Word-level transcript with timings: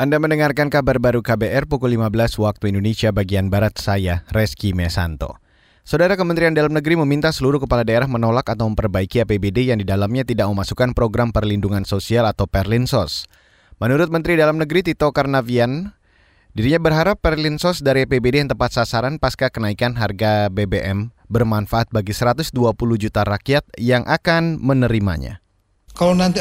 Anda 0.00 0.16
mendengarkan 0.16 0.72
kabar 0.72 0.96
baru 0.96 1.20
KBR 1.20 1.68
pukul 1.68 1.92
15 1.92 2.40
waktu 2.40 2.72
Indonesia 2.72 3.12
bagian 3.12 3.52
Barat 3.52 3.76
saya, 3.76 4.24
Reski 4.32 4.72
Mesanto. 4.72 5.36
Saudara 5.84 6.16
Kementerian 6.16 6.56
Dalam 6.56 6.72
Negeri 6.72 6.96
meminta 6.96 7.28
seluruh 7.28 7.60
kepala 7.60 7.84
daerah 7.84 8.08
menolak 8.08 8.48
atau 8.48 8.64
memperbaiki 8.72 9.20
APBD 9.20 9.68
yang 9.68 9.76
di 9.76 9.84
dalamnya 9.84 10.24
tidak 10.24 10.48
memasukkan 10.48 10.96
program 10.96 11.36
perlindungan 11.36 11.84
sosial 11.84 12.24
atau 12.24 12.48
Perlinsos. 12.48 13.28
Menurut 13.76 14.08
Menteri 14.08 14.40
Dalam 14.40 14.56
Negeri 14.56 14.88
Tito 14.88 15.12
Karnavian, 15.12 15.92
dirinya 16.56 16.80
berharap 16.80 17.20
Perlinsos 17.20 17.84
dari 17.84 18.08
APBD 18.08 18.40
yang 18.40 18.48
tepat 18.56 18.80
sasaran 18.80 19.20
pasca 19.20 19.52
kenaikan 19.52 20.00
harga 20.00 20.48
BBM 20.48 21.12
bermanfaat 21.28 21.92
bagi 21.92 22.16
120 22.16 22.56
juta 22.96 23.20
rakyat 23.20 23.68
yang 23.76 24.08
akan 24.08 24.64
menerimanya. 24.64 25.44
Kalau 25.94 26.16
nanti 26.16 26.40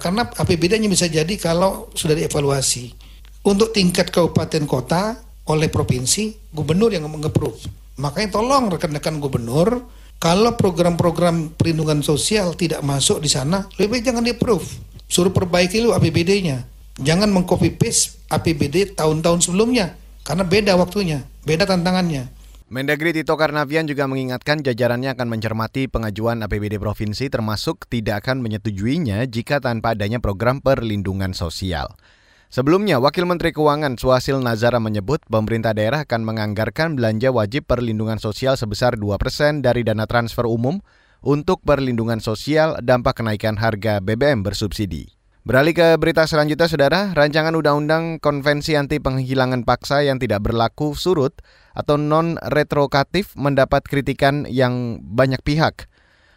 karena 0.00 0.22
APBD-nya 0.30 0.88
bisa 0.88 1.04
jadi 1.10 1.34
kalau 1.36 1.92
sudah 1.92 2.16
dievaluasi. 2.16 2.96
Untuk 3.44 3.72
tingkat 3.72 4.12
kabupaten 4.12 4.64
kota 4.68 5.20
oleh 5.48 5.72
provinsi, 5.72 6.52
gubernur 6.52 6.92
yang 6.92 7.08
nge-approve. 7.08 7.60
Makanya 8.00 8.40
tolong 8.40 8.72
rekan-rekan 8.72 9.20
gubernur, 9.20 9.84
kalau 10.20 10.52
program-program 10.56 11.56
perlindungan 11.56 12.04
sosial 12.04 12.52
tidak 12.52 12.84
masuk 12.84 13.20
di 13.20 13.28
sana, 13.32 13.64
lebih 13.80 13.96
baik 13.96 14.04
jangan 14.08 14.24
di-approve. 14.24 14.68
Suruh 15.08 15.32
perbaiki 15.32 15.80
lu 15.80 15.96
APBD-nya. 15.96 16.64
Jangan 17.00 17.32
mengcopy 17.32 17.80
paste 17.80 18.20
APBD 18.28 18.92
tahun-tahun 18.92 19.48
sebelumnya, 19.48 19.96
karena 20.20 20.44
beda 20.44 20.76
waktunya, 20.76 21.24
beda 21.48 21.64
tantangannya. 21.64 22.28
Mendagri 22.70 23.10
Tito 23.10 23.34
Karnavian 23.34 23.90
juga 23.90 24.06
mengingatkan 24.06 24.62
jajarannya 24.62 25.18
akan 25.18 25.26
mencermati 25.26 25.90
pengajuan 25.90 26.38
APBD 26.46 26.78
provinsi 26.78 27.26
termasuk 27.26 27.90
tidak 27.90 28.22
akan 28.22 28.46
menyetujuinya 28.46 29.26
jika 29.26 29.58
tanpa 29.58 29.98
adanya 29.98 30.22
program 30.22 30.62
perlindungan 30.62 31.34
sosial. 31.34 31.98
Sebelumnya, 32.46 33.02
Wakil 33.02 33.26
Menteri 33.26 33.50
Keuangan 33.50 33.98
Suhasil 33.98 34.38
Nazara 34.38 34.78
menyebut 34.78 35.18
pemerintah 35.26 35.74
daerah 35.74 36.06
akan 36.06 36.22
menganggarkan 36.22 36.94
belanja 36.94 37.34
wajib 37.34 37.66
perlindungan 37.66 38.22
sosial 38.22 38.54
sebesar 38.54 38.94
2 38.94 39.18
persen 39.18 39.66
dari 39.66 39.82
dana 39.82 40.06
transfer 40.06 40.46
umum 40.46 40.78
untuk 41.26 41.66
perlindungan 41.66 42.22
sosial 42.22 42.78
dampak 42.86 43.18
kenaikan 43.18 43.58
harga 43.58 43.98
BBM 43.98 44.46
bersubsidi. 44.46 45.19
Beralih 45.40 45.72
ke 45.72 45.96
berita 45.96 46.28
selanjutnya, 46.28 46.68
Saudara. 46.68 47.16
Rancangan 47.16 47.56
Undang-Undang 47.56 48.20
Konvensi 48.20 48.76
Anti 48.76 49.00
Penghilangan 49.00 49.64
Paksa 49.64 50.04
yang 50.04 50.20
tidak 50.20 50.44
berlaku 50.44 50.92
surut 50.92 51.32
atau 51.72 51.96
non-retrokatif 51.96 53.32
mendapat 53.40 53.80
kritikan 53.88 54.44
yang 54.44 55.00
banyak 55.00 55.40
pihak. 55.40 55.88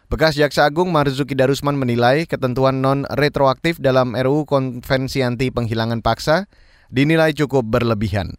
Bekas 0.08 0.40
Jaksa 0.40 0.64
Agung 0.64 0.88
Marzuki 0.88 1.36
Darusman 1.36 1.76
menilai 1.76 2.24
ketentuan 2.24 2.80
non-retroaktif 2.80 3.76
dalam 3.76 4.16
RUU 4.16 4.48
Konvensi 4.48 5.20
Anti 5.20 5.52
Penghilangan 5.52 6.00
Paksa 6.00 6.48
dinilai 6.88 7.36
cukup 7.36 7.68
berlebihan. 7.68 8.32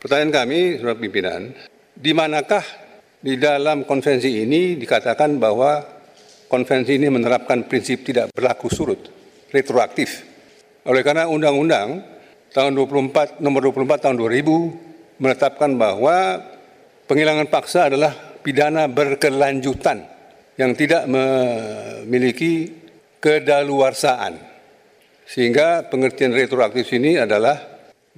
Pertanyaan 0.00 0.32
kami, 0.32 0.80
Saudara 0.80 0.96
Pimpinan, 0.96 1.52
di 1.92 2.16
manakah 2.16 2.64
di 3.20 3.36
dalam 3.36 3.84
konvensi 3.84 4.48
ini 4.48 4.80
dikatakan 4.80 5.36
bahwa 5.36 5.84
konvensi 6.48 6.96
ini 6.96 7.12
menerapkan 7.12 7.68
prinsip 7.68 8.00
tidak 8.00 8.32
berlaku 8.32 8.72
surut? 8.72 9.19
Retroaktif. 9.50 10.26
Oleh 10.86 11.04
karena 11.04 11.28
Undang-Undang 11.28 12.02
tahun 12.50 12.72
24 12.74 13.38
nomor 13.44 13.60
24 13.70 14.10
tahun 14.10 14.16
2000 14.18 15.22
menetapkan 15.22 15.70
bahwa 15.76 16.40
penghilangan 17.06 17.46
paksa 17.52 17.92
adalah 17.92 18.16
pidana 18.40 18.88
berkelanjutan 18.88 20.08
yang 20.56 20.72
tidak 20.74 21.04
memiliki 21.06 22.72
kedaluarsaan. 23.20 24.40
Sehingga 25.30 25.86
pengertian 25.86 26.34
retroaktif 26.34 26.90
ini 26.90 27.20
adalah 27.20 27.54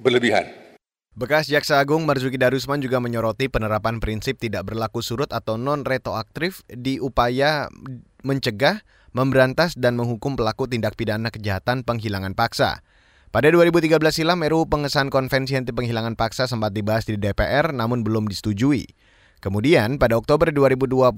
berlebihan. 0.01 0.63
Bekas 1.13 1.45
Jaksa 1.45 1.77
Agung 1.77 2.09
Marzuki 2.09 2.41
Darusman 2.41 2.81
juga 2.81 2.97
menyoroti 2.97 3.45
penerapan 3.45 4.01
prinsip 4.01 4.41
tidak 4.41 4.65
berlaku 4.65 5.05
surut 5.05 5.29
atau 5.29 5.61
non-retroaktif 5.61 6.65
di 6.65 6.97
upaya 6.97 7.69
mencegah 8.25 8.81
memberantas 9.13 9.77
dan 9.77 9.95
menghukum 9.95 10.33
pelaku 10.33 10.67
tindak 10.67 10.97
pidana 10.97 11.29
kejahatan 11.29 11.85
penghilangan 11.85 12.33
paksa. 12.33 12.81
Pada 13.33 13.49
2013 13.49 13.97
silam, 14.13 14.45
RUU 14.45 14.69
pengesahan 14.69 15.09
konvensi 15.09 15.57
anti 15.57 15.73
penghilangan 15.73 16.13
paksa 16.13 16.45
sempat 16.45 16.69
dibahas 16.69 17.09
di 17.09 17.17
DPR 17.17 17.73
namun 17.73 18.05
belum 18.05 18.29
disetujui. 18.29 18.85
Kemudian, 19.41 19.97
pada 19.97 20.21
Oktober 20.21 20.53
2021, 20.53 21.09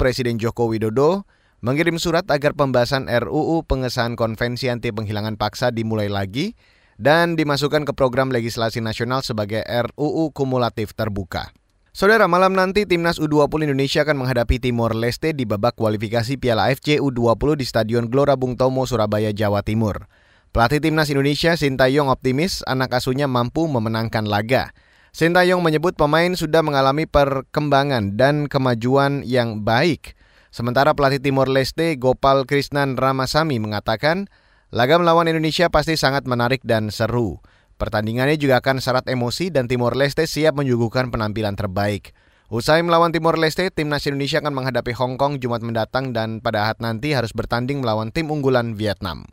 Presiden 0.00 0.40
Joko 0.40 0.72
Widodo 0.72 1.28
mengirim 1.60 2.00
surat 2.00 2.24
agar 2.32 2.56
pembahasan 2.56 3.12
RUU 3.12 3.68
pengesahan 3.68 4.16
konvensi 4.16 4.72
anti 4.72 4.88
penghilangan 4.88 5.36
paksa 5.36 5.68
dimulai 5.68 6.08
lagi 6.08 6.56
dan 6.96 7.36
dimasukkan 7.36 7.84
ke 7.84 7.92
program 7.92 8.32
legislasi 8.32 8.80
nasional 8.80 9.20
sebagai 9.20 9.60
RUU 9.64 10.32
kumulatif 10.32 10.96
terbuka. 10.96 11.52
Saudara, 11.90 12.30
malam 12.30 12.54
nanti 12.54 12.86
timnas 12.86 13.18
U20 13.18 13.66
Indonesia 13.66 14.06
akan 14.06 14.22
menghadapi 14.22 14.62
Timor 14.62 14.94
Leste 14.94 15.34
di 15.34 15.42
babak 15.42 15.74
kualifikasi 15.74 16.38
Piala 16.38 16.70
AFC 16.70 17.02
U20 17.02 17.58
di 17.58 17.66
Stadion 17.66 18.06
Gelora 18.06 18.38
Bung 18.38 18.54
Tomo, 18.54 18.86
Surabaya, 18.86 19.34
Jawa 19.34 19.66
Timur. 19.66 20.06
Pelatih 20.54 20.78
timnas 20.78 21.10
Indonesia 21.10 21.58
Sintayong 21.58 22.06
optimis 22.06 22.62
anak 22.70 22.94
asuhnya 22.94 23.26
mampu 23.26 23.66
memenangkan 23.66 24.22
laga. 24.22 24.70
Sintayong 25.10 25.58
menyebut 25.66 25.98
pemain 25.98 26.30
sudah 26.38 26.62
mengalami 26.62 27.10
perkembangan 27.10 28.14
dan 28.14 28.46
kemajuan 28.46 29.26
yang 29.26 29.66
baik. 29.66 30.14
Sementara 30.54 30.94
pelatih 30.94 31.18
Timor 31.18 31.50
Leste 31.50 31.98
Gopal 31.98 32.46
Krisnan 32.46 32.94
Ramasami 33.02 33.58
mengatakan, 33.58 34.30
laga 34.70 34.94
melawan 34.94 35.26
Indonesia 35.26 35.66
pasti 35.66 35.98
sangat 35.98 36.22
menarik 36.30 36.62
dan 36.62 36.94
seru. 36.94 37.42
Pertandingannya 37.80 38.36
juga 38.36 38.60
akan 38.60 38.76
syarat 38.76 39.08
emosi 39.08 39.48
dan 39.48 39.64
Timor 39.64 39.96
Leste 39.96 40.28
siap 40.28 40.52
menyuguhkan 40.52 41.08
penampilan 41.08 41.56
terbaik. 41.56 42.12
Usai 42.52 42.84
melawan 42.84 43.08
Timor 43.08 43.40
Leste, 43.40 43.72
timnas 43.72 44.04
Indonesia 44.04 44.44
akan 44.44 44.52
menghadapi 44.52 44.92
Hong 44.92 45.16
Kong 45.16 45.40
Jumat 45.40 45.64
mendatang 45.64 46.12
dan 46.12 46.44
pada 46.44 46.68
Ahad 46.68 46.84
nanti 46.84 47.16
harus 47.16 47.32
bertanding 47.32 47.80
melawan 47.80 48.12
tim 48.12 48.28
unggulan 48.28 48.76
Vietnam. 48.76 49.24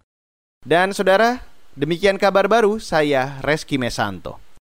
Dan 0.64 0.96
saudara, 0.96 1.44
demikian 1.76 2.16
kabar 2.16 2.48
baru 2.48 2.80
saya 2.80 3.44
Reski 3.44 3.76
Mesanto. 3.76 4.47